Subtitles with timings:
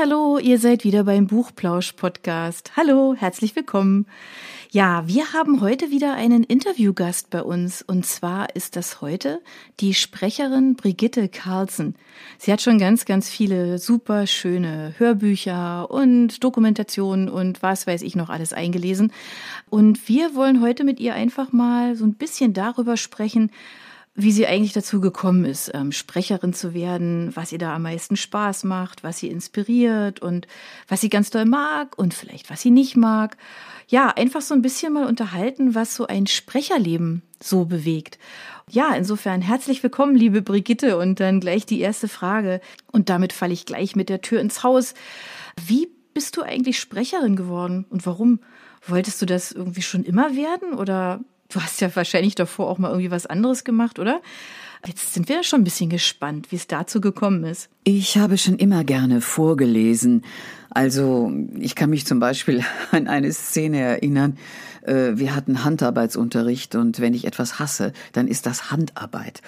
[0.00, 2.72] Hallo, ihr seid wieder beim Buchplausch Podcast.
[2.74, 4.06] Hallo, herzlich willkommen.
[4.70, 9.42] Ja, wir haben heute wieder einen Interviewgast bei uns und zwar ist das heute
[9.78, 11.96] die Sprecherin Brigitte Carlsen.
[12.38, 18.16] Sie hat schon ganz, ganz viele super schöne Hörbücher und Dokumentationen und was weiß ich
[18.16, 19.12] noch alles eingelesen.
[19.68, 23.50] Und wir wollen heute mit ihr einfach mal so ein bisschen darüber sprechen,
[24.14, 28.16] wie sie eigentlich dazu gekommen ist, ähm, Sprecherin zu werden, was ihr da am meisten
[28.16, 30.46] Spaß macht, was sie inspiriert und
[30.88, 33.36] was sie ganz doll mag und vielleicht was sie nicht mag.
[33.88, 38.18] Ja, einfach so ein bisschen mal unterhalten, was so ein Sprecherleben so bewegt.
[38.68, 42.60] Ja, insofern herzlich willkommen, liebe Brigitte, und dann gleich die erste Frage.
[42.92, 44.94] Und damit falle ich gleich mit der Tür ins Haus.
[45.66, 48.40] Wie bist du eigentlich Sprecherin geworden und warum?
[48.86, 52.88] Wolltest du das irgendwie schon immer werden oder Du hast ja wahrscheinlich davor auch mal
[52.88, 54.20] irgendwie was anderes gemacht, oder?
[54.86, 57.68] Jetzt sind wir schon ein bisschen gespannt, wie es dazu gekommen ist.
[57.84, 60.24] Ich habe schon immer gerne vorgelesen.
[60.70, 64.38] Also ich kann mich zum Beispiel an eine Szene erinnern.
[64.82, 69.42] Äh, wir hatten Handarbeitsunterricht und wenn ich etwas hasse, dann ist das Handarbeit.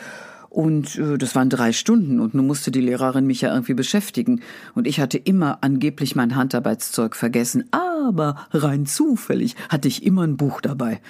[0.52, 4.42] Und äh, das waren drei Stunden und nun musste die Lehrerin mich ja irgendwie beschäftigen.
[4.74, 10.36] Und ich hatte immer angeblich mein Handarbeitszeug vergessen, aber rein zufällig hatte ich immer ein
[10.36, 11.00] Buch dabei.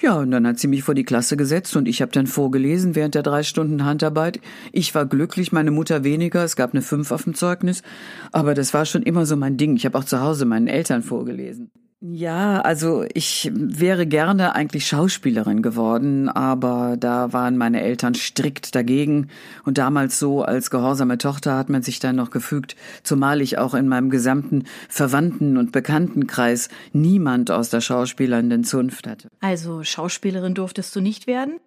[0.00, 2.94] Ja, und dann hat sie mich vor die Klasse gesetzt und ich habe dann vorgelesen
[2.94, 4.40] während der drei Stunden Handarbeit.
[4.72, 7.82] Ich war glücklich, meine Mutter weniger, es gab eine Fünf auf dem Zeugnis,
[8.32, 9.76] aber das war schon immer so mein Ding.
[9.76, 11.70] Ich habe auch zu Hause meinen Eltern vorgelesen.
[12.00, 19.28] Ja, also ich wäre gerne eigentlich Schauspielerin geworden, aber da waren meine Eltern strikt dagegen
[19.64, 23.72] und damals so als gehorsame Tochter hat man sich dann noch gefügt, zumal ich auch
[23.72, 29.28] in meinem gesamten Verwandten- und Bekanntenkreis niemand aus der schauspielernden Zunft hatte.
[29.40, 31.60] Also Schauspielerin durftest du nicht werden?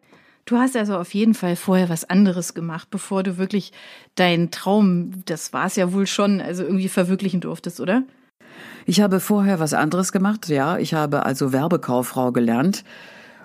[0.45, 3.71] Du hast also auf jeden Fall vorher was anderes gemacht, bevor du wirklich
[4.13, 8.03] deinen Traum, das war es ja wohl schon, also irgendwie verwirklichen durftest, oder?
[8.89, 10.79] Ich habe vorher was anderes gemacht, ja.
[10.79, 12.83] Ich habe also Werbekauffrau gelernt,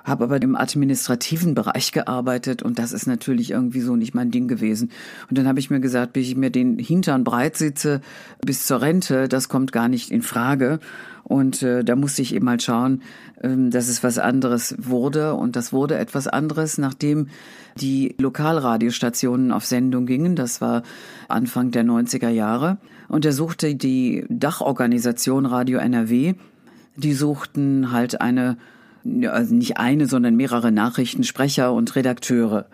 [0.02, 4.48] habe aber im administrativen Bereich gearbeitet und das ist natürlich irgendwie so nicht mein Ding
[4.48, 4.90] gewesen.
[5.28, 8.00] Und dann habe ich mir gesagt, bis ich mir den Hintern breit sitze
[8.40, 10.78] bis zur Rente, das kommt gar nicht in Frage.
[11.24, 13.02] Und äh, da musste ich eben mal schauen,
[13.42, 15.34] ähm, dass es was anderes wurde.
[15.34, 17.28] Und das wurde etwas anderes, nachdem
[17.76, 20.36] die Lokalradiostationen auf Sendung gingen.
[20.36, 20.84] Das war
[21.28, 22.78] Anfang der 90er Jahre.
[23.14, 26.34] Und er suchte die Dachorganisation Radio NRW.
[26.96, 28.56] Die suchten halt eine,
[29.30, 32.66] also nicht eine, sondern mehrere Nachrichtensprecher und Redakteure.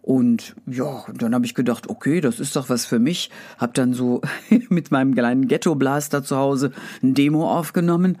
[0.00, 3.30] Und ja, dann habe ich gedacht, okay, das ist doch was für mich.
[3.58, 4.20] Hab dann so
[4.68, 6.70] mit meinem kleinen Ghetto-Blaster zu Hause
[7.02, 8.16] ein Demo aufgenommen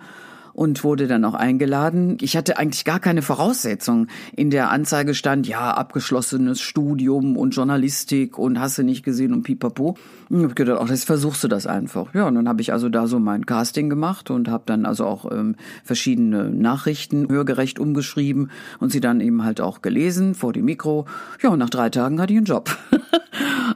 [0.52, 2.18] und wurde dann auch eingeladen.
[2.20, 4.08] Ich hatte eigentlich gar keine Voraussetzungen.
[4.36, 9.96] In der Anzeige stand, ja, abgeschlossenes Studium und Journalistik und hasse nicht gesehen und pipapo.
[10.28, 12.14] Und hab gedacht, ach, jetzt versuchst du das einfach.
[12.14, 15.04] Ja, und dann habe ich also da so mein Casting gemacht und habe dann also
[15.04, 20.66] auch ähm, verschiedene Nachrichten hörgerecht umgeschrieben und sie dann eben halt auch gelesen vor dem
[20.66, 21.06] Mikro.
[21.42, 22.76] Ja, und nach drei Tagen hatte ich einen Job.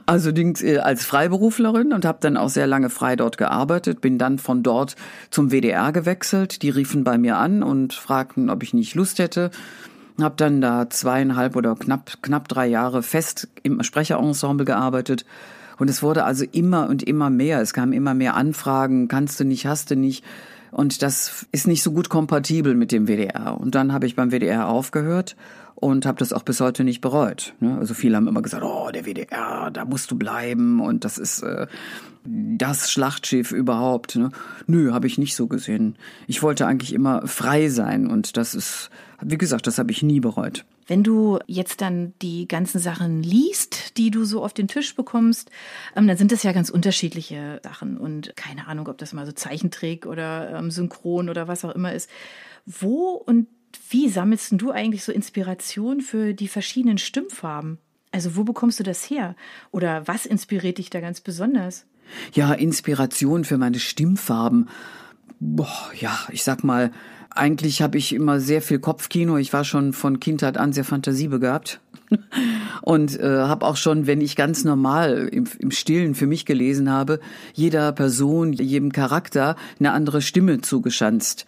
[0.05, 4.39] also äh, als Freiberuflerin und habe dann auch sehr lange frei dort gearbeitet, bin dann
[4.39, 4.95] von dort
[5.29, 9.51] zum WDR gewechselt die riefen bei mir an und fragten, ob ich nicht Lust hätte.
[10.19, 15.25] Hab dann da zweieinhalb oder knapp, knapp drei Jahre fest im Sprecherensemble gearbeitet.
[15.77, 17.61] Und es wurde also immer und immer mehr.
[17.61, 20.23] Es kamen immer mehr Anfragen, kannst du nicht, hast du nicht.
[20.71, 23.59] Und das ist nicht so gut kompatibel mit dem WDR.
[23.59, 25.35] Und dann habe ich beim WDR aufgehört
[25.75, 27.53] und habe das auch bis heute nicht bereut.
[27.59, 27.77] Ne?
[27.77, 31.43] Also viele haben immer gesagt, oh, der WDR, da musst du bleiben und das ist
[31.43, 31.67] äh,
[32.23, 34.15] das Schlachtschiff überhaupt.
[34.15, 34.31] Ne?
[34.67, 35.97] Nö, habe ich nicht so gesehen.
[36.27, 38.89] Ich wollte eigentlich immer frei sein und das ist,
[39.21, 40.65] wie gesagt, das habe ich nie bereut.
[40.87, 45.49] Wenn du jetzt dann die ganzen Sachen liest, die du so auf den Tisch bekommst,
[45.95, 49.31] ähm, dann sind das ja ganz unterschiedliche Sachen und keine Ahnung, ob das mal so
[49.31, 52.09] Zeichentrick oder ähm, Synchron oder was auch immer ist.
[52.65, 53.47] Wo und
[53.89, 57.77] wie sammelst du eigentlich so Inspiration für die verschiedenen Stimmfarben?
[58.11, 59.35] Also wo bekommst du das her?
[59.71, 61.85] Oder was inspiriert dich da ganz besonders?
[62.33, 64.69] Ja, Inspiration für meine Stimmfarben.
[65.39, 66.91] Boah, ja, ich sag mal,
[67.29, 69.37] eigentlich habe ich immer sehr viel Kopfkino.
[69.37, 71.81] Ich war schon von Kindheit an sehr fantasiebegabt
[72.81, 76.89] und äh, habe auch schon, wenn ich ganz normal im, im Stillen für mich gelesen
[76.89, 77.19] habe,
[77.53, 81.45] jeder Person, jedem Charakter eine andere Stimme zugeschanzt.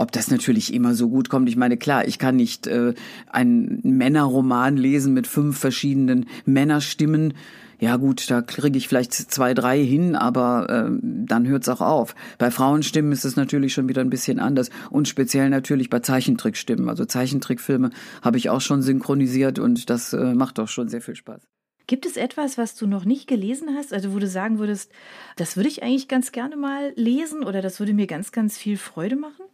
[0.00, 2.94] Ob das natürlich immer so gut kommt, ich meine, klar, ich kann nicht äh,
[3.26, 7.34] einen Männerroman lesen mit fünf verschiedenen Männerstimmen.
[7.80, 12.14] Ja gut, da kriege ich vielleicht zwei, drei hin, aber äh, dann hört's auch auf.
[12.38, 16.88] Bei Frauenstimmen ist es natürlich schon wieder ein bisschen anders und speziell natürlich bei Zeichentrickstimmen.
[16.88, 17.90] Also Zeichentrickfilme
[18.22, 21.42] habe ich auch schon synchronisiert und das äh, macht doch schon sehr viel Spaß.
[21.86, 24.92] Gibt es etwas, was du noch nicht gelesen hast, also wo du sagen würdest,
[25.36, 28.78] das würde ich eigentlich ganz gerne mal lesen oder das würde mir ganz, ganz viel
[28.78, 29.44] Freude machen?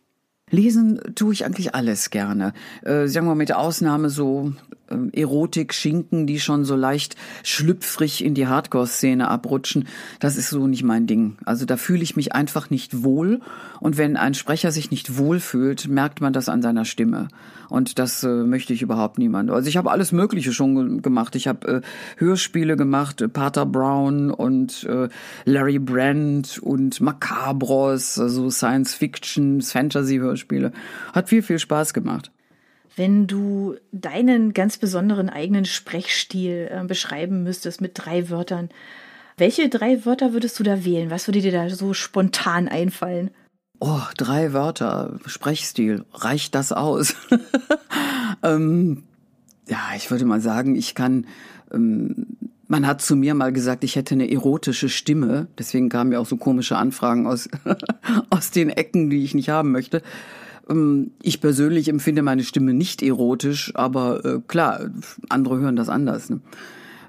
[0.50, 2.52] Lesen tue ich eigentlich alles gerne.
[2.82, 4.52] Äh, sagen wir mit Ausnahme so
[4.88, 9.88] äh, Erotik, Schinken, die schon so leicht schlüpfrig in die Hardcore-Szene abrutschen.
[10.21, 11.37] Das ist so nicht mein Ding.
[11.44, 13.41] Also da fühle ich mich einfach nicht wohl.
[13.81, 17.29] Und wenn ein Sprecher sich nicht wohl fühlt, merkt man das an seiner Stimme.
[17.69, 19.50] Und das äh, möchte ich überhaupt niemand.
[19.50, 21.35] Also ich habe alles Mögliche schon gemacht.
[21.35, 21.81] Ich habe äh,
[22.17, 25.09] Hörspiele gemacht, äh, Pater Brown und äh,
[25.44, 30.73] Larry Brand und Macabros, also Science Fiction, Fantasy-Hörspiele.
[31.12, 32.31] Hat viel, viel Spaß gemacht.
[32.96, 38.70] Wenn du deinen ganz besonderen eigenen Sprechstil äh, beschreiben müsstest mit drei Wörtern,
[39.37, 41.10] welche drei Wörter würdest du da wählen?
[41.10, 43.31] Was würde dir da so spontan einfallen?
[43.81, 47.14] Oh, drei Wörter, Sprechstil, reicht das aus?
[48.43, 49.02] ähm,
[49.69, 51.26] ja, ich würde mal sagen, ich kann,
[51.70, 52.26] ähm,
[52.66, 56.26] man hat zu mir mal gesagt, ich hätte eine erotische Stimme, deswegen kamen ja auch
[56.26, 57.50] so komische Anfragen aus,
[58.31, 60.02] aus den Ecken, die ich nicht haben möchte.
[60.68, 64.90] Ähm, ich persönlich empfinde meine Stimme nicht erotisch, aber äh, klar,
[65.28, 66.30] andere hören das anders.
[66.30, 66.40] Ne?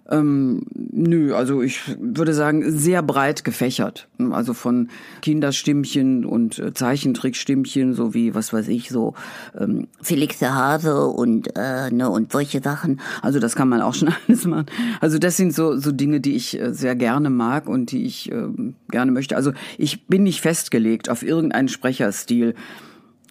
[0.10, 4.08] Ähm, nö, also ich würde sagen, sehr breit gefächert.
[4.32, 4.90] Also von
[5.22, 9.16] Kinderstimmchen und äh, Zeichentrickstimmchen, so wie, was weiß ich, so
[9.60, 13.02] ähm, Felix der Hase und, äh, ne, und solche Sachen.
[13.22, 14.68] Also das kann man auch schon alles machen.
[15.02, 18.32] Also das sind so, so Dinge, die ich äh, sehr gerne mag und die ich
[18.32, 18.48] äh,
[18.90, 19.36] gerne möchte.
[19.36, 22.56] Also ich bin nicht festgelegt auf irgendeinen Sprecherstil.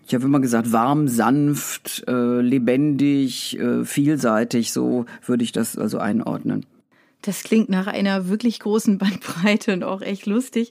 [0.07, 5.99] Ich habe immer gesagt, warm, sanft, äh, lebendig, äh, vielseitig, so würde ich das also
[5.99, 6.65] einordnen.
[7.23, 10.71] Das klingt nach einer wirklich großen Bandbreite und auch echt lustig.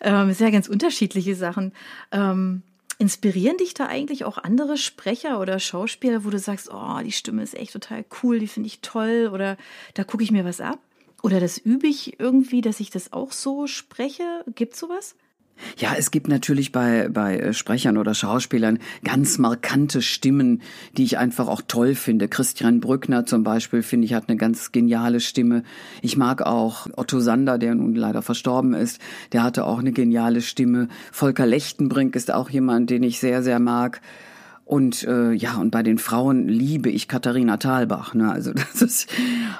[0.00, 1.72] Ähm, sehr ganz unterschiedliche Sachen.
[2.12, 2.62] Ähm,
[2.98, 7.42] inspirieren dich da eigentlich auch andere Sprecher oder Schauspieler, wo du sagst, oh, die Stimme
[7.42, 9.56] ist echt total cool, die finde ich toll oder
[9.94, 10.78] da gucke ich mir was ab?
[11.22, 14.44] Oder das übe ich irgendwie, dass ich das auch so spreche?
[14.54, 15.16] Gibt sowas?
[15.78, 20.62] Ja, es gibt natürlich bei, bei äh, Sprechern oder Schauspielern ganz markante Stimmen,
[20.96, 22.28] die ich einfach auch toll finde.
[22.28, 25.62] Christian Brückner zum Beispiel, finde ich, hat eine ganz geniale Stimme.
[26.02, 29.00] Ich mag auch Otto Sander, der nun leider verstorben ist.
[29.32, 30.88] Der hatte auch eine geniale Stimme.
[31.12, 34.00] Volker Lechtenbrink ist auch jemand, den ich sehr, sehr mag.
[34.66, 38.14] Und äh, ja, und bei den Frauen liebe ich Katharina Thalbach.
[38.14, 38.32] Ne?
[38.32, 39.08] Also das ist,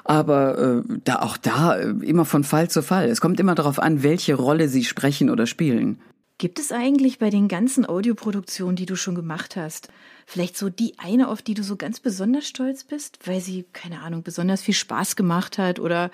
[0.03, 3.09] aber äh, da auch da äh, immer von Fall zu Fall.
[3.09, 6.01] Es kommt immer darauf an, welche Rolle sie sprechen oder spielen.
[6.39, 9.89] Gibt es eigentlich bei den ganzen Audioproduktionen, die du schon gemacht hast,
[10.27, 14.01] vielleicht so die eine, auf die du so ganz besonders stolz bist, weil sie, keine
[14.01, 16.11] Ahnung, besonders viel Spaß gemacht hat oder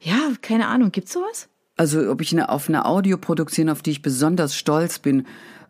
[0.00, 1.48] ja, keine Ahnung, gibt's sowas?
[1.76, 5.24] Also ob ich eine, auf eine Audioproduktion, auf die ich besonders stolz bin,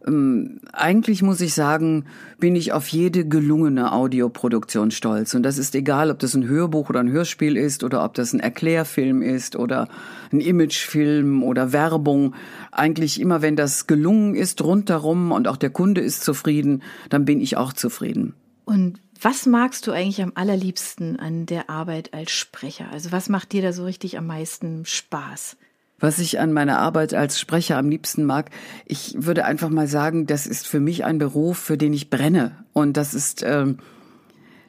[0.07, 2.05] ähm, eigentlich muss ich sagen,
[2.39, 5.35] bin ich auf jede gelungene Audioproduktion stolz.
[5.35, 8.33] Und das ist egal, ob das ein Hörbuch oder ein Hörspiel ist oder ob das
[8.33, 9.89] ein Erklärfilm ist oder
[10.33, 12.35] ein Imagefilm oder Werbung.
[12.71, 17.41] Eigentlich immer, wenn das gelungen ist rundherum und auch der Kunde ist zufrieden, dann bin
[17.41, 18.35] ich auch zufrieden.
[18.65, 22.91] Und was magst du eigentlich am allerliebsten an der Arbeit als Sprecher?
[22.93, 25.57] Also was macht dir da so richtig am meisten Spaß?
[25.99, 28.51] Was ich an meiner Arbeit als Sprecher am liebsten mag,
[28.85, 32.65] ich würde einfach mal sagen, das ist für mich ein Beruf, für den ich brenne.
[32.73, 33.79] Und das ist, ähm,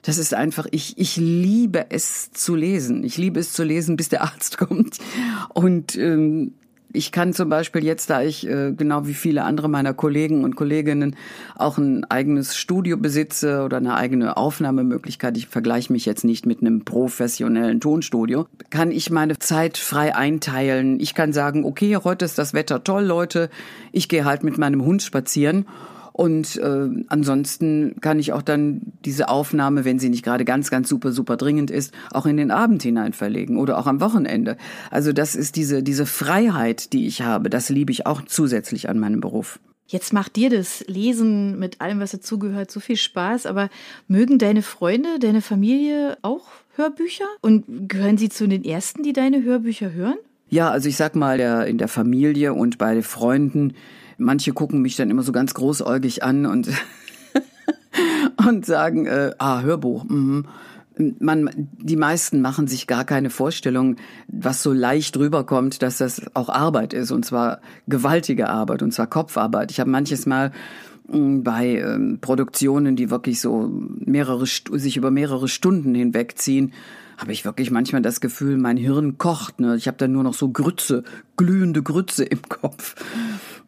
[0.03, 3.03] das ist einfach, ich, ich liebe es zu lesen.
[3.03, 4.99] Ich liebe es zu lesen, bis der Arzt kommt.
[5.53, 6.53] Und ähm,
[6.95, 10.55] ich kann zum Beispiel jetzt, da ich äh, genau wie viele andere meiner Kollegen und
[10.55, 11.15] Kolleginnen
[11.55, 16.61] auch ein eigenes Studio besitze oder eine eigene Aufnahmemöglichkeit, ich vergleiche mich jetzt nicht mit
[16.61, 20.99] einem professionellen Tonstudio, kann ich meine Zeit frei einteilen.
[20.99, 23.49] Ich kann sagen, okay, heute ist das Wetter toll, Leute,
[23.91, 25.65] ich gehe halt mit meinem Hund spazieren
[26.15, 30.87] und äh, ansonsten kann ich auch dann diese Aufnahme, wenn sie nicht gerade ganz, ganz
[30.87, 34.55] super, super dringend ist, auch in den Abend hinein verlegen oder auch am Wochenende.
[34.91, 38.97] Also das ist diese, diese Freiheit, die ich habe, das liebe ich auch zusätzlich an
[38.97, 39.59] meinem Beruf.
[39.87, 43.69] Jetzt macht dir das Lesen mit allem, was dazugehört, so viel Spaß, aber
[44.07, 46.45] mögen deine Freunde, deine Familie auch
[46.77, 47.27] Hörbücher?
[47.41, 50.17] Und gehören sie zu den ersten, die deine Hörbücher hören?
[50.47, 53.73] Ja, also ich sag mal, in der Familie und bei Freunden
[54.17, 56.69] Manche gucken mich dann immer so ganz großäugig an und,
[58.47, 60.05] und sagen, äh, ah, Hörbuch.
[60.05, 60.45] Mhm.
[61.19, 63.97] Man, die meisten machen sich gar keine Vorstellung,
[64.29, 69.07] was so leicht rüberkommt, dass das auch Arbeit ist und zwar gewaltige Arbeit und zwar
[69.07, 69.71] Kopfarbeit.
[69.71, 70.53] Ich habe manches Mal
[71.09, 73.69] mm, bei ähm, Produktionen, die wirklich so
[73.99, 76.71] mehrere sich über mehrere Stunden hinwegziehen,
[77.17, 79.59] habe ich wirklich manchmal das Gefühl, mein Hirn kocht.
[79.59, 79.75] Ne?
[79.75, 81.03] Ich habe dann nur noch so Grütze,
[81.37, 82.95] glühende Grütze im Kopf.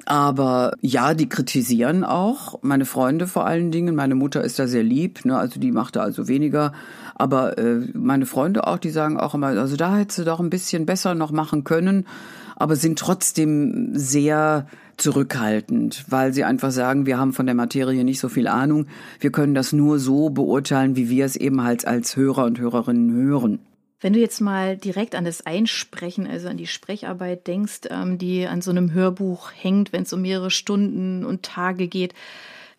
[0.08, 2.60] Aber ja, die kritisieren auch.
[2.62, 3.94] Meine Freunde vor allen Dingen.
[3.94, 5.38] Meine Mutter ist da sehr lieb, ne?
[5.38, 6.72] also die macht da also weniger.
[7.16, 10.50] Aber äh, meine Freunde auch, die sagen auch immer, also da hättest du doch ein
[10.50, 12.08] bisschen besser noch machen können,
[12.56, 18.22] aber sind trotzdem sehr zurückhaltend, weil sie einfach sagen, wir haben von der Materie nicht
[18.22, 18.88] so viel Ahnung.
[19.20, 23.12] Wir können das nur so beurteilen, wie wir es eben halt als Hörer und Hörerinnen
[23.12, 23.60] hören.
[24.00, 28.46] Wenn du jetzt mal direkt an das Einsprechen, also an die Sprecharbeit denkst, ähm, die
[28.46, 32.14] an so einem Hörbuch hängt, wenn es um mehrere Stunden und Tage geht,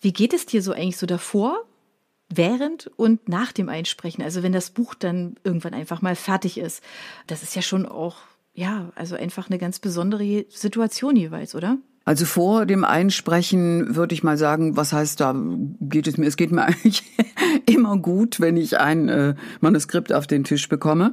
[0.00, 1.64] wie geht es dir so eigentlich so davor,
[2.28, 4.22] während und nach dem Einsprechen?
[4.22, 6.84] Also wenn das Buch dann irgendwann einfach mal fertig ist,
[7.26, 8.18] das ist ja schon auch,
[8.54, 11.78] ja, also einfach eine ganz besondere Situation jeweils, oder?
[12.08, 15.34] Also vor dem Einsprechen würde ich mal sagen, was heißt da,
[15.78, 17.02] geht es mir, es geht mir eigentlich
[17.66, 21.12] immer gut, wenn ich ein äh, Manuskript auf den Tisch bekomme.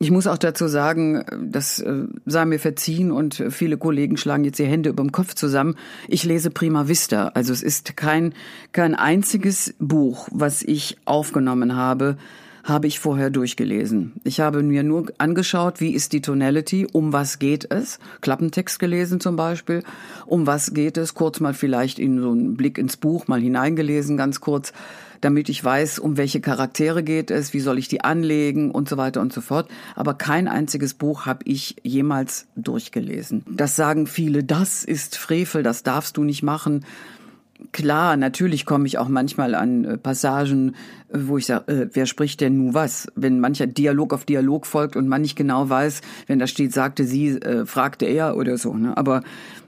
[0.00, 4.58] Ich muss auch dazu sagen, das äh, sei mir verziehen und viele Kollegen schlagen jetzt
[4.58, 5.76] die Hände über dem Kopf zusammen.
[6.08, 7.28] Ich lese Prima Vista.
[7.34, 8.34] Also es ist kein,
[8.72, 12.16] kein einziges Buch, was ich aufgenommen habe,
[12.64, 14.12] habe ich vorher durchgelesen.
[14.24, 19.20] Ich habe mir nur angeschaut, wie ist die Tonality, um was geht es, Klappentext gelesen
[19.20, 19.82] zum Beispiel,
[20.26, 24.16] um was geht es, kurz mal vielleicht in so einen Blick ins Buch mal hineingelesen,
[24.16, 24.72] ganz kurz,
[25.22, 28.96] damit ich weiß, um welche Charaktere geht es, wie soll ich die anlegen und so
[28.96, 29.68] weiter und so fort.
[29.94, 33.44] Aber kein einziges Buch habe ich jemals durchgelesen.
[33.48, 36.84] Das sagen viele, das ist Frevel, das darfst du nicht machen.
[37.70, 40.74] Klar, natürlich komme ich auch manchmal an äh, Passagen,
[41.08, 43.08] äh, wo ich sage, äh, wer spricht denn nun was?
[43.14, 47.04] Wenn mancher Dialog auf Dialog folgt und man nicht genau weiß, wenn da steht, sagte
[47.04, 48.74] sie, äh, fragte er oder so.
[48.74, 48.96] Ne?
[48.96, 49.22] Aber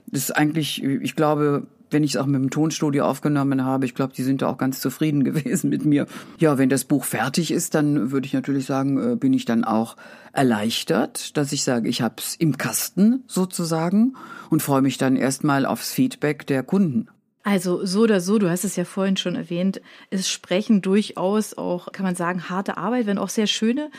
[0.07, 3.95] das ist eigentlich, ich glaube, wenn ich es auch mit dem Tonstudio aufgenommen habe, ich
[3.95, 6.07] glaube, die sind da auch ganz zufrieden gewesen mit mir.
[6.39, 9.63] Ja, wenn das Buch fertig ist, dann würde ich natürlich sagen, äh, bin ich dann
[9.63, 9.95] auch
[10.33, 14.15] erleichtert, dass ich sage, ich habe es im Kasten sozusagen
[14.49, 17.07] und freue mich dann erstmal aufs Feedback der Kunden.
[17.45, 21.91] Also so oder so, du hast es ja vorhin schon erwähnt, ist Sprechen durchaus auch,
[21.91, 23.91] kann man sagen, harte Arbeit, wenn auch sehr schöne.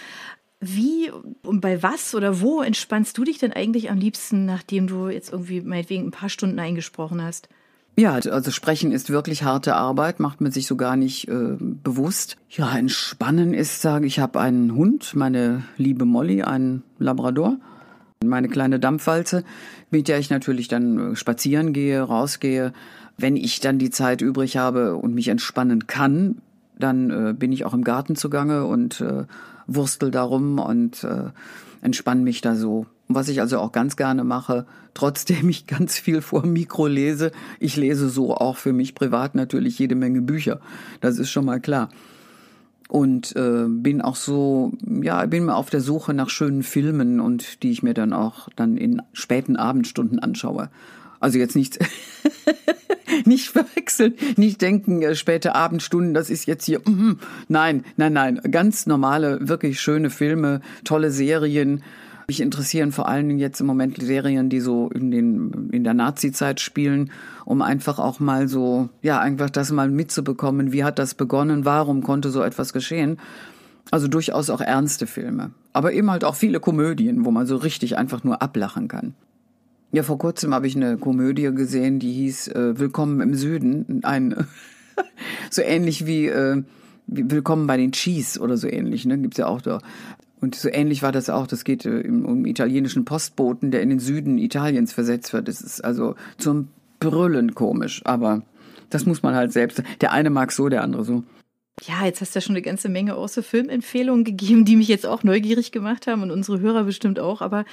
[0.58, 1.12] Wie
[1.44, 5.30] und bei was oder wo entspannst du dich denn eigentlich am liebsten, nachdem du jetzt
[5.30, 7.48] irgendwie meinetwegen ein paar Stunden eingesprochen hast?
[7.96, 12.38] Ja, also Sprechen ist wirklich harte Arbeit, macht man sich so gar nicht äh, bewusst.
[12.50, 17.58] Ja, entspannen ist, sage ich, habe einen Hund, meine liebe Molly, einen Labrador,
[18.24, 19.44] meine kleine Dampfwalze,
[19.90, 22.72] mit der ich natürlich dann äh, spazieren gehe, rausgehe,
[23.18, 26.42] wenn ich dann die Zeit übrig habe und mich entspannen kann,
[26.78, 29.24] dann äh, bin ich auch im Garten zugange und äh,
[29.66, 31.30] wurstel darum und äh,
[31.80, 32.86] entspanne mich da so.
[33.08, 37.32] Was ich also auch ganz gerne mache, trotzdem ich ganz viel vor dem Mikro lese,
[37.60, 40.60] ich lese so auch für mich privat natürlich jede Menge Bücher.
[41.00, 41.88] Das ist schon mal klar.
[42.88, 47.64] Und äh, bin auch so, ja, bin mir auf der Suche nach schönen Filmen und
[47.64, 50.70] die ich mir dann auch dann in späten Abendstunden anschaue.
[51.20, 51.78] Also jetzt nicht,
[53.24, 57.18] nicht verwechseln, nicht denken, äh, späte Abendstunden, das ist jetzt hier, mm,
[57.48, 61.82] nein, nein, nein, ganz normale, wirklich schöne Filme, tolle Serien.
[62.28, 65.94] Mich interessieren vor allen Dingen jetzt im Moment Serien, die so in den, in der
[65.94, 67.12] Nazi-Zeit spielen,
[67.44, 70.72] um einfach auch mal so, ja, einfach das mal mitzubekommen.
[70.72, 71.64] Wie hat das begonnen?
[71.64, 73.18] Warum konnte so etwas geschehen?
[73.92, 75.52] Also durchaus auch ernste Filme.
[75.72, 79.14] Aber eben halt auch viele Komödien, wo man so richtig einfach nur ablachen kann.
[79.92, 84.00] Ja, vor kurzem habe ich eine Komödie gesehen, die hieß äh, Willkommen im Süden.
[84.02, 84.46] Ein
[85.50, 86.62] so ähnlich wie, äh,
[87.06, 89.16] wie Willkommen bei den Cheese oder so ähnlich, ne?
[89.16, 89.80] Gibt's ja auch da.
[90.40, 91.46] Und so ähnlich war das auch.
[91.46, 95.46] Das geht äh, um, um italienischen Postboten, der in den Süden Italiens versetzt wird.
[95.46, 98.42] Das ist also zum Brüllen komisch, aber
[98.90, 99.82] das muss man halt selbst.
[100.00, 101.22] Der eine mag so, der andere so.
[101.82, 105.04] Ja, jetzt hast du ja schon eine ganze Menge außer Filmempfehlungen gegeben, die mich jetzt
[105.04, 107.42] auch neugierig gemacht haben und unsere Hörer bestimmt auch.
[107.42, 107.66] Aber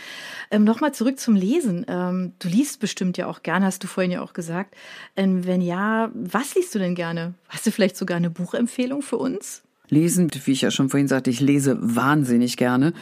[0.52, 1.86] ähm, nochmal zurück zum Lesen.
[1.88, 4.76] Ähm, du liest bestimmt ja auch gerne, hast du vorhin ja auch gesagt.
[5.16, 7.34] Ähm, wenn ja, was liest du denn gerne?
[7.48, 9.64] Hast du vielleicht sogar eine Buchempfehlung für uns?
[9.88, 12.94] Lesen, wie ich ja schon vorhin sagte, ich lese wahnsinnig gerne.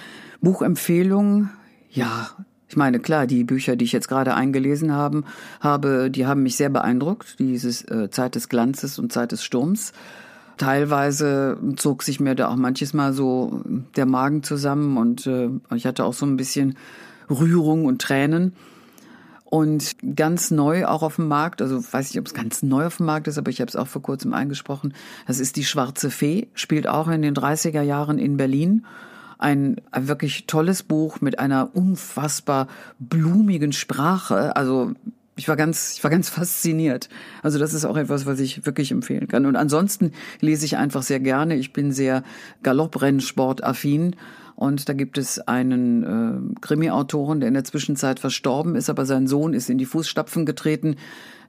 [0.41, 1.49] Buchempfehlung,
[1.89, 2.29] ja,
[2.69, 5.25] ich meine, klar, die Bücher, die ich jetzt gerade eingelesen haben,
[5.61, 7.39] habe, die haben mich sehr beeindruckt.
[7.39, 9.93] Dieses äh, Zeit des Glanzes und Zeit des Sturms
[10.57, 13.61] teilweise zog sich mir da auch manches Mal so
[13.95, 16.77] der Magen zusammen und äh, ich hatte auch so ein bisschen
[17.29, 18.53] Rührung und Tränen.
[19.51, 22.97] Und ganz neu auch auf dem Markt, also weiß nicht, ob es ganz neu auf
[22.97, 24.93] dem Markt ist, aber ich habe es auch vor kurzem eingesprochen.
[25.27, 28.85] Das ist die Schwarze Fee, spielt auch in den 30er Jahren in Berlin.
[29.39, 32.67] Ein, ein wirklich tolles Buch mit einer unfassbar
[32.99, 34.55] blumigen Sprache.
[34.55, 34.93] Also
[35.35, 37.09] ich war ganz, ich war ganz fasziniert.
[37.41, 39.45] Also das ist auch etwas, was ich wirklich empfehlen kann.
[39.45, 41.55] Und ansonsten lese ich einfach sehr gerne.
[41.55, 42.23] Ich bin sehr
[42.63, 44.15] Galopprennsport-affin
[44.55, 49.25] Und da gibt es einen äh, Krimi-Autoren, der in der Zwischenzeit verstorben ist, aber sein
[49.25, 50.97] Sohn ist in die Fußstapfen getreten.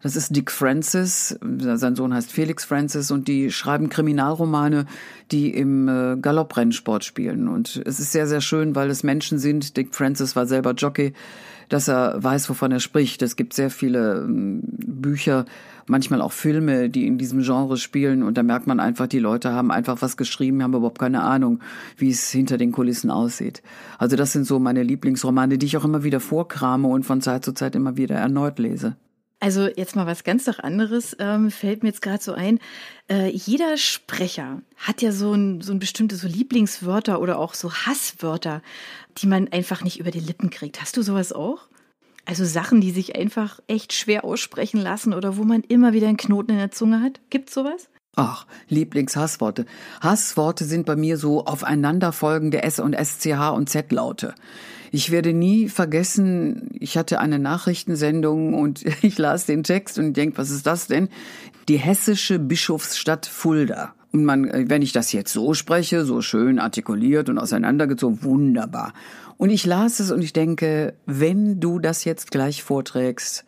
[0.02, 1.38] Das ist Dick Francis.
[1.40, 4.86] Sein Sohn heißt Felix Francis und die schreiben Kriminalromane,
[5.30, 7.48] die im äh, Galopprennsport spielen.
[7.48, 9.76] Und es ist sehr, sehr schön, weil es Menschen sind.
[9.76, 11.12] Dick Francis war selber Jockey,
[11.68, 13.22] dass er weiß, wovon er spricht.
[13.22, 15.44] Es gibt sehr viele ähm, Bücher,
[15.86, 19.52] manchmal auch Filme, die in diesem Genre spielen und da merkt man einfach, die Leute
[19.52, 21.60] haben einfach was geschrieben, haben überhaupt keine Ahnung,
[21.96, 23.62] wie es hinter den Kulissen aussieht.
[23.98, 27.44] Also das sind so meine Lieblingsromane, die ich auch immer wieder vorkrame und von Zeit
[27.44, 28.96] zu Zeit immer wieder erneut lese.
[29.42, 32.60] Also jetzt mal was ganz doch anderes ähm, fällt mir jetzt gerade so ein.
[33.10, 37.72] Äh, jeder Sprecher hat ja so ein, so ein bestimmte so Lieblingswörter oder auch so
[37.72, 38.62] Hasswörter,
[39.18, 40.80] die man einfach nicht über die Lippen kriegt.
[40.80, 41.66] Hast du sowas auch?
[42.24, 46.18] Also Sachen, die sich einfach echt schwer aussprechen lassen oder wo man immer wieder einen
[46.18, 47.18] Knoten in der Zunge hat.
[47.28, 47.88] Gibt's sowas?
[48.14, 49.64] Ach, Lieblingshassworte.
[50.02, 54.34] Hassworte sind bei mir so aufeinanderfolgende S und SCH und Z-Laute.
[54.90, 60.36] Ich werde nie vergessen, ich hatte eine Nachrichtensendung und ich las den Text und denk,
[60.36, 61.08] was ist das denn?
[61.68, 63.94] Die hessische Bischofsstadt Fulda.
[64.12, 68.92] Und man, wenn ich das jetzt so spreche, so schön artikuliert und auseinandergezogen, wunderbar.
[69.38, 73.46] Und ich las es und ich denke, wenn du das jetzt gleich vorträgst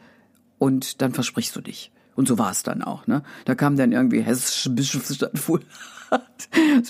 [0.59, 1.92] und dann versprichst du dich.
[2.16, 3.06] Und so war es dann auch.
[3.06, 3.23] Ne?
[3.44, 5.33] Da kam dann irgendwie Hessische Bischofsstadt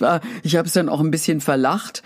[0.01, 2.03] war, ich habe es dann auch ein bisschen verlacht.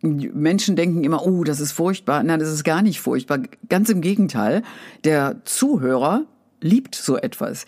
[0.00, 2.22] Menschen denken immer, oh, das ist furchtbar.
[2.22, 3.40] Nein, das ist gar nicht furchtbar.
[3.68, 4.62] Ganz im Gegenteil.
[5.04, 6.24] Der Zuhörer
[6.60, 7.66] liebt so etwas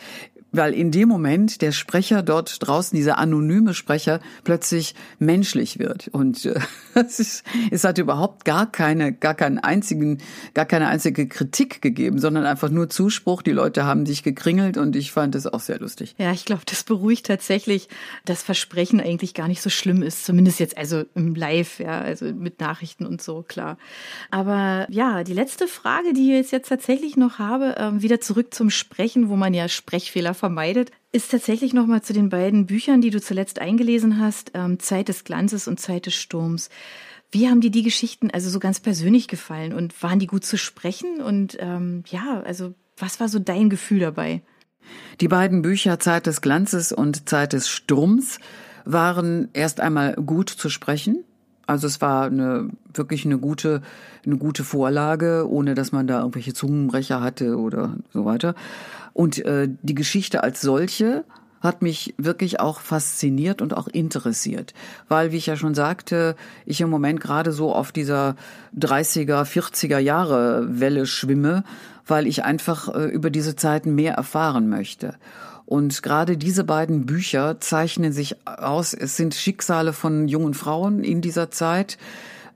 [0.56, 6.08] weil in dem Moment der Sprecher dort draußen, dieser anonyme Sprecher, plötzlich menschlich wird.
[6.08, 6.60] Und äh,
[6.94, 10.18] es, ist, es hat überhaupt gar keine, gar keinen einzigen,
[10.54, 13.42] gar keine einzige Kritik gegeben, sondern einfach nur Zuspruch.
[13.42, 16.14] Die Leute haben sich gekringelt und ich fand es auch sehr lustig.
[16.18, 17.88] Ja, ich glaube, das beruhigt tatsächlich,
[18.24, 20.24] dass Versprechen eigentlich gar nicht so schlimm ist.
[20.24, 23.78] Zumindest jetzt also im Live, ja, also mit Nachrichten und so, klar.
[24.30, 28.70] Aber ja, die letzte Frage, die ich jetzt tatsächlich noch habe, äh, wieder zurück zum
[28.70, 33.18] Sprechen, wo man ja Sprechfehler vermeidet, ist tatsächlich nochmal zu den beiden Büchern, die du
[33.18, 36.68] zuletzt eingelesen hast, ähm, Zeit des Glanzes und Zeit des Sturms.
[37.30, 40.58] Wie haben dir die Geschichten also so ganz persönlich gefallen und waren die gut zu
[40.58, 41.22] sprechen?
[41.22, 44.42] Und ähm, ja, also was war so dein Gefühl dabei?
[45.22, 48.38] Die beiden Bücher Zeit des Glanzes und Zeit des Sturms
[48.84, 51.24] waren erst einmal gut zu sprechen.
[51.66, 53.82] Also es war eine wirklich eine gute
[54.26, 58.54] eine gute Vorlage, ohne dass man da irgendwelche Zungenbrecher hatte oder so weiter.
[59.12, 61.24] Und äh, die Geschichte als solche
[61.60, 64.74] hat mich wirklich auch fasziniert und auch interessiert,
[65.08, 68.36] weil, wie ich ja schon sagte, ich im Moment gerade so auf dieser
[68.78, 71.64] 30er, 40er Jahre Welle schwimme,
[72.06, 75.14] weil ich einfach äh, über diese Zeiten mehr erfahren möchte.
[75.66, 81.20] Und gerade diese beiden Bücher zeichnen sich aus, es sind Schicksale von jungen Frauen in
[81.20, 81.96] dieser Zeit.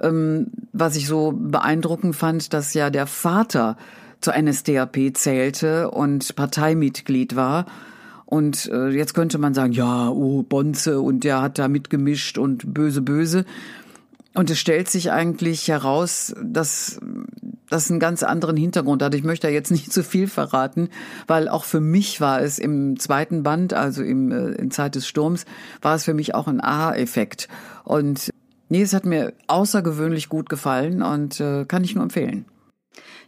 [0.00, 3.76] Ähm, was ich so beeindruckend fand, dass ja der Vater
[4.20, 7.66] zur NSDAP zählte und Parteimitglied war.
[8.26, 12.74] Und äh, jetzt könnte man sagen, ja, oh, Bonze und der hat da mitgemischt und
[12.74, 13.46] böse, böse.
[14.34, 17.00] Und es stellt sich eigentlich heraus, dass
[17.70, 19.14] das einen ganz anderen Hintergrund hat.
[19.14, 20.88] Ich möchte da jetzt nicht zu viel verraten,
[21.26, 25.06] weil auch für mich war es im zweiten Band, also im, äh, in Zeit des
[25.06, 25.44] Sturms,
[25.82, 27.48] war es für mich auch ein Aha-Effekt.
[27.84, 28.30] Und
[28.68, 32.44] nee, es hat mir außergewöhnlich gut gefallen und äh, kann ich nur empfehlen.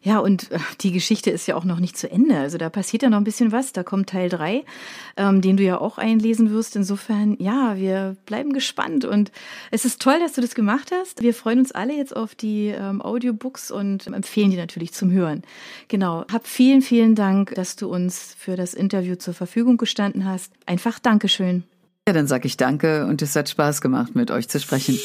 [0.02, 2.38] Ja, und äh, die Geschichte ist ja auch noch nicht zu Ende.
[2.38, 3.72] Also da passiert ja noch ein bisschen was.
[3.72, 4.64] Da kommt Teil drei,
[5.16, 6.74] ähm, den du ja auch einlesen wirst.
[6.76, 9.04] Insofern, ja, wir bleiben gespannt.
[9.04, 9.30] Und
[9.70, 11.22] es ist toll, dass du das gemacht hast.
[11.22, 15.42] Wir freuen uns alle jetzt auf die ähm, Audiobooks und empfehlen die natürlich zum Hören.
[15.88, 16.24] Genau.
[16.32, 20.52] Hab vielen, vielen Dank, dass du uns für das Interview zur Verfügung gestanden hast.
[20.64, 21.64] Einfach Dankeschön.
[22.08, 24.98] Ja, dann sag ich danke und es hat Spaß gemacht, mit euch zu sprechen.